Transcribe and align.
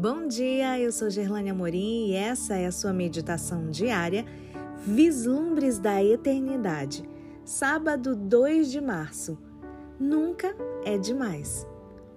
Bom 0.00 0.28
dia, 0.28 0.78
eu 0.78 0.92
sou 0.92 1.10
Gerlane 1.10 1.50
Amorim 1.50 2.10
e 2.10 2.14
essa 2.14 2.54
é 2.54 2.66
a 2.66 2.70
sua 2.70 2.92
meditação 2.92 3.68
diária 3.68 4.24
Vislumbres 4.76 5.80
da 5.80 6.00
Eternidade, 6.00 7.02
sábado 7.44 8.14
2 8.14 8.70
de 8.70 8.80
março. 8.80 9.36
Nunca 9.98 10.54
é 10.84 10.96
demais. 10.96 11.66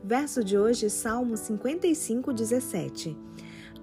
Verso 0.04 0.44
de 0.44 0.60
hoje, 0.60 0.92
Salmo 0.92 1.36
55, 1.36 2.32
17. 2.32 3.18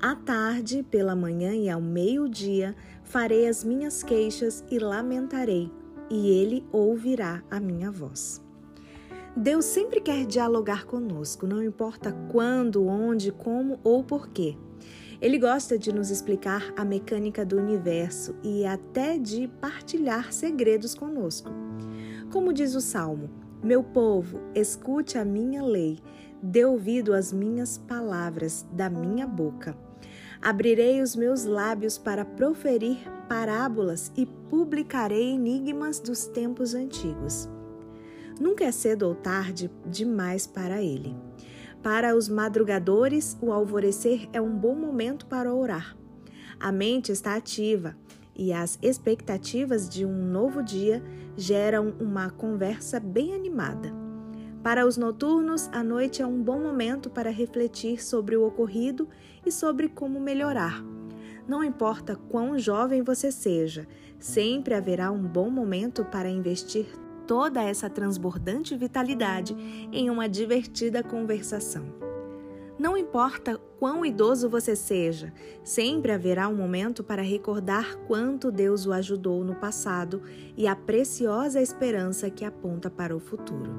À 0.00 0.14
tarde, 0.14 0.84
pela 0.88 1.16
manhã 1.16 1.52
e 1.52 1.68
ao 1.68 1.80
meio-dia, 1.80 2.76
farei 3.02 3.48
as 3.48 3.64
minhas 3.64 4.04
queixas 4.04 4.64
e 4.70 4.78
lamentarei, 4.78 5.72
e 6.08 6.30
ele 6.30 6.64
ouvirá 6.70 7.42
a 7.50 7.58
minha 7.58 7.90
voz. 7.90 8.47
Deus 9.38 9.66
sempre 9.66 10.00
quer 10.00 10.26
dialogar 10.26 10.84
conosco, 10.84 11.46
não 11.46 11.62
importa 11.62 12.10
quando, 12.28 12.84
onde, 12.84 13.30
como 13.30 13.78
ou 13.84 14.02
porquê. 14.02 14.56
Ele 15.20 15.38
gosta 15.38 15.78
de 15.78 15.92
nos 15.92 16.10
explicar 16.10 16.72
a 16.76 16.84
mecânica 16.84 17.46
do 17.46 17.56
universo 17.56 18.34
e 18.42 18.66
até 18.66 19.16
de 19.16 19.46
partilhar 19.60 20.32
segredos 20.32 20.92
conosco. 20.92 21.50
Como 22.32 22.52
diz 22.52 22.74
o 22.74 22.80
Salmo: 22.80 23.30
Meu 23.62 23.80
povo, 23.80 24.40
escute 24.56 25.16
a 25.16 25.24
minha 25.24 25.62
lei, 25.62 26.00
dê 26.42 26.64
ouvido 26.64 27.14
às 27.14 27.32
minhas 27.32 27.78
palavras 27.78 28.66
da 28.72 28.90
minha 28.90 29.26
boca. 29.26 29.78
Abrirei 30.42 31.00
os 31.00 31.14
meus 31.14 31.44
lábios 31.44 31.96
para 31.96 32.24
proferir 32.24 32.98
parábolas 33.28 34.10
e 34.16 34.26
publicarei 34.26 35.30
enigmas 35.30 36.00
dos 36.00 36.26
tempos 36.26 36.74
antigos. 36.74 37.48
Nunca 38.40 38.64
é 38.64 38.72
cedo 38.72 39.02
ou 39.02 39.14
tarde 39.14 39.70
demais 39.86 40.46
para 40.46 40.82
ele. 40.82 41.16
Para 41.82 42.14
os 42.16 42.28
madrugadores, 42.28 43.36
o 43.40 43.52
alvorecer 43.52 44.28
é 44.32 44.40
um 44.40 44.56
bom 44.56 44.74
momento 44.74 45.26
para 45.26 45.52
orar. 45.54 45.96
A 46.58 46.72
mente 46.72 47.12
está 47.12 47.36
ativa 47.36 47.96
e 48.34 48.52
as 48.52 48.78
expectativas 48.82 49.88
de 49.88 50.04
um 50.04 50.12
novo 50.12 50.62
dia 50.62 51.02
geram 51.36 51.94
uma 52.00 52.30
conversa 52.30 53.00
bem 53.00 53.34
animada. 53.34 53.92
Para 54.62 54.86
os 54.86 54.96
noturnos, 54.96 55.68
a 55.72 55.82
noite 55.82 56.20
é 56.20 56.26
um 56.26 56.42
bom 56.42 56.60
momento 56.60 57.08
para 57.08 57.30
refletir 57.30 58.02
sobre 58.02 58.36
o 58.36 58.46
ocorrido 58.46 59.08
e 59.46 59.52
sobre 59.52 59.88
como 59.88 60.20
melhorar. 60.20 60.84
Não 61.46 61.64
importa 61.64 62.16
quão 62.28 62.58
jovem 62.58 63.02
você 63.02 63.32
seja, 63.32 63.86
sempre 64.18 64.74
haverá 64.74 65.10
um 65.10 65.22
bom 65.22 65.48
momento 65.48 66.04
para 66.04 66.28
investir 66.28 66.86
toda 67.28 67.62
essa 67.62 67.90
transbordante 67.90 68.74
vitalidade 68.74 69.54
em 69.92 70.08
uma 70.08 70.26
divertida 70.26 71.02
conversação. 71.02 71.84
Não 72.78 72.96
importa 72.96 73.60
quão 73.78 74.06
idoso 74.06 74.48
você 74.48 74.74
seja, 74.74 75.32
sempre 75.62 76.10
haverá 76.10 76.48
um 76.48 76.56
momento 76.56 77.04
para 77.04 77.20
recordar 77.20 77.98
quanto 78.06 78.50
Deus 78.50 78.86
o 78.86 78.92
ajudou 78.92 79.44
no 79.44 79.54
passado 79.54 80.22
e 80.56 80.66
a 80.66 80.74
preciosa 80.74 81.60
esperança 81.60 82.30
que 82.30 82.44
aponta 82.44 82.88
para 82.88 83.14
o 83.14 83.20
futuro. 83.20 83.72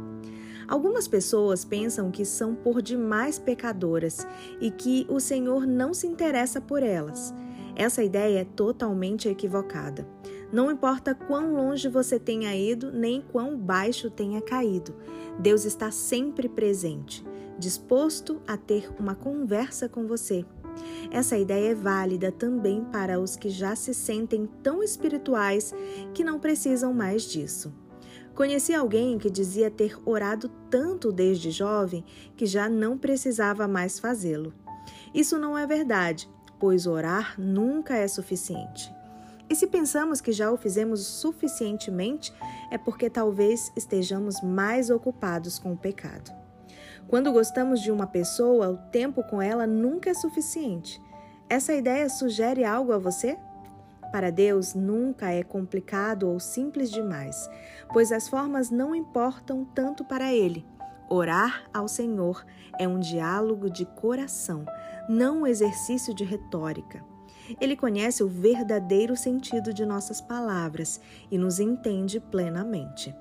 Algumas 0.68 1.08
pessoas 1.08 1.66
pensam 1.66 2.12
que 2.12 2.26
são 2.26 2.54
por 2.54 2.82
demais 2.82 3.40
pecadoras 3.40 4.28
e 4.62 4.70
que 4.70 5.08
o 5.10 5.20
Senhor 5.20 5.66
não 5.66 5.92
se 5.94 6.06
interessa 6.06 6.62
por 6.62 6.84
elas. 6.84 7.34
Essa 7.76 8.04
ideia 8.04 8.42
é 8.42 8.46
totalmente 8.46 9.28
equivocada. 9.28 10.19
Não 10.52 10.72
importa 10.72 11.14
quão 11.14 11.54
longe 11.54 11.88
você 11.88 12.20
tenha 12.20 12.56
ido, 12.56 12.92
nem 12.92 13.22
quão 13.22 13.56
baixo 13.56 14.10
tenha 14.10 14.42
caído, 14.42 14.96
Deus 15.40 15.64
está 15.64 15.92
sempre 15.92 16.50
presente, 16.50 17.24
disposto 17.58 18.42
a 18.48 18.58
ter 18.58 18.90
uma 19.00 19.14
conversa 19.14 19.88
com 19.88 20.08
você. 20.08 20.44
Essa 21.12 21.38
ideia 21.38 21.72
é 21.72 21.76
válida 21.76 22.32
também 22.32 22.84
para 22.86 23.20
os 23.20 23.36
que 23.36 23.50
já 23.50 23.76
se 23.76 23.94
sentem 23.94 24.50
tão 24.64 24.82
espirituais 24.82 25.74
que 26.14 26.24
não 26.24 26.40
precisam 26.40 26.94
mais 26.94 27.24
disso. 27.24 27.74
Conheci 28.34 28.74
alguém 28.74 29.18
que 29.18 29.30
dizia 29.30 29.70
ter 29.70 29.98
orado 30.06 30.50
tanto 30.70 31.12
desde 31.12 31.52
jovem 31.52 32.04
que 32.36 32.46
já 32.46 32.70
não 32.70 32.98
precisava 32.98 33.68
mais 33.68 34.00
fazê-lo. 34.00 34.54
Isso 35.14 35.38
não 35.38 35.58
é 35.58 35.68
verdade, 35.68 36.30
pois 36.60 36.88
orar 36.88 37.36
nunca 37.40 37.96
é 37.96 38.08
suficiente. 38.08 38.99
E 39.50 39.56
se 39.56 39.66
pensamos 39.66 40.22
que 40.22 40.32
já 40.32 40.52
o 40.52 40.58
fizemos 40.58 41.06
suficientemente, 41.06 42.32
é 42.70 42.78
porque 42.78 43.10
talvez 43.10 43.72
estejamos 43.76 44.42
mais 44.42 44.90
ocupados 44.90 45.58
com 45.58 45.74
o 45.74 45.78
pecado. 45.78 46.32
Quando 47.08 47.32
gostamos 47.32 47.82
de 47.82 47.92
uma 47.92 48.06
pessoa, 48.06 48.70
o 48.70 48.78
tempo 48.92 49.24
com 49.24 49.42
ela 49.42 49.66
nunca 49.66 50.12
é 50.12 50.14
suficiente. 50.14 51.02
Essa 51.50 51.74
ideia 51.74 52.08
sugere 52.08 52.64
algo 52.64 52.94
a 52.94 53.00
você? 53.00 53.36
Para 54.12 54.32
Deus 54.32 54.76
nunca 54.76 55.32
é 55.32 55.44
complicado 55.44 56.30
ou 56.30 56.40
simples 56.40 56.92
demais, 56.92 57.50
pois 57.92 58.12
as 58.12 58.28
formas 58.28 58.70
não 58.70 58.94
importam 58.94 59.66
tanto 59.66 60.06
para 60.06 60.32
Ele. 60.32 60.64
Orar 61.10 61.64
ao 61.74 61.88
Senhor 61.88 62.46
é 62.80 62.88
um 62.88 63.00
diálogo 63.00 63.68
de 63.68 63.86
coração, 63.86 64.64
não 65.08 65.42
um 65.42 65.48
exercício 65.48 66.14
de 66.14 66.24
retórica. 66.24 67.04
Ele 67.60 67.76
conhece 67.76 68.24
o 68.24 68.28
verdadeiro 68.28 69.16
sentido 69.16 69.74
de 69.74 69.86
nossas 69.86 70.22
palavras 70.22 71.00
e 71.32 71.38
nos 71.38 71.60
entende 71.60 72.20
plenamente. 72.20 73.16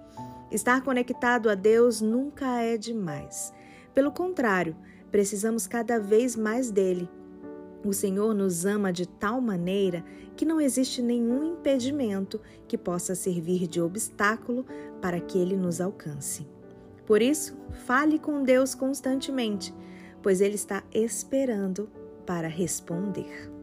Estar 0.51 0.83
conectado 0.83 1.51
a 1.51 1.55
Deus 1.55 2.01
nunca 2.01 2.63
é 2.63 2.77
demais. 2.77 3.53
Pelo 3.95 4.11
contrário, 4.11 4.77
precisamos 5.11 5.67
cada 5.67 5.99
vez 5.99 6.37
mais 6.37 6.71
dele. 6.71 7.09
O 7.85 7.93
Senhor 7.93 8.35
nos 8.35 8.65
ama 8.65 8.93
de 8.93 9.07
tal 9.07 9.41
maneira 9.41 10.05
que 10.37 10.45
não 10.45 10.61
existe 10.61 11.03
nenhum 11.03 11.53
impedimento 11.53 12.41
que 12.67 12.79
possa 12.79 13.15
servir 13.15 13.67
de 13.67 13.81
obstáculo 13.81 14.65
para 15.01 15.21
que 15.21 15.39
ele 15.39 15.57
nos 15.57 15.81
alcance. 15.81 16.47
Por 17.07 17.23
isso, 17.23 17.57
fale 17.87 18.19
com 18.19 18.43
Deus 18.43 18.75
constantemente, 18.75 19.75
pois 20.23 20.41
ele 20.41 20.57
está 20.57 20.83
esperando 20.93 21.89
para 22.27 22.49
responder. 22.49 23.58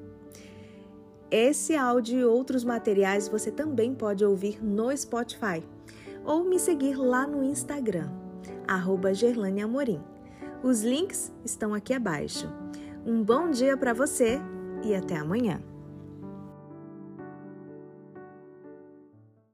Esse 1.32 1.76
áudio 1.76 2.20
e 2.20 2.26
outros 2.26 2.64
materiais 2.64 3.28
você 3.28 3.52
também 3.52 3.94
pode 3.94 4.24
ouvir 4.24 4.64
no 4.64 4.96
Spotify 4.96 5.64
ou 6.24 6.44
me 6.44 6.60
seguir 6.60 6.96
lá 6.96 7.26
no 7.28 7.44
Instagram, 7.44 8.10
arroba 8.68 9.10
Amorim. 9.64 10.02
Os 10.64 10.84
links 10.84 11.32
estão 11.44 11.74
aqui 11.74 11.94
abaixo. 11.94 12.52
Um 13.06 13.24
bom 13.24 13.50
dia 13.52 13.78
para 13.78 13.94
você 13.94 14.40
e 14.84 14.96
até 14.96 15.16
amanhã. 15.16 15.62